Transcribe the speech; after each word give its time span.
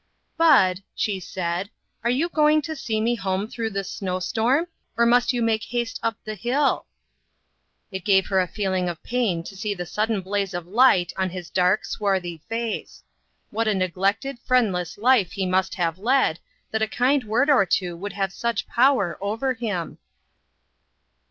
"Bud," 0.35 0.81
she 0.95 1.19
said, 1.19 1.69
"are 2.03 2.09
you 2.09 2.27
going 2.27 2.63
to 2.63 2.75
see 2.75 2.99
me 2.99 3.13
home 3.13 3.47
through 3.47 3.69
this 3.69 3.91
snow 3.91 4.17
storm? 4.19 4.65
or 4.97 5.05
must 5.05 5.31
you 5.31 5.43
make 5.43 5.65
haste 5.65 5.99
up 6.01 6.17
the 6.23 6.33
hill?" 6.33 6.87
STARTING 7.89 7.91
FOR 7.91 7.91
HOME. 7.91 7.99
22Q 7.99 7.99
It 7.99 8.05
gave 8.05 8.25
her 8.29 8.39
a 8.39 8.47
feeling 8.47 8.89
of 8.89 9.03
pain 9.03 9.43
to 9.43 9.55
see 9.55 9.75
the 9.75 9.85
sudden 9.85 10.21
blaze 10.21 10.55
of 10.55 10.65
light 10.65 11.13
on 11.17 11.29
his 11.29 11.51
dark, 11.51 11.85
swarthy 11.85 12.41
face. 12.49 13.03
What 13.51 13.67
a 13.67 13.75
neglected, 13.75 14.39
friendless 14.39 14.97
life 14.97 15.33
he 15.33 15.45
must 15.45 15.75
have 15.75 15.99
led, 15.99 16.39
that 16.71 16.81
a 16.81 16.87
kind 16.87 17.23
word 17.25 17.51
or 17.51 17.67
two 17.67 17.95
could 17.99 18.13
have 18.13 18.33
such 18.33 18.67
power 18.67 19.19
over 19.21 19.53
him 19.53 19.99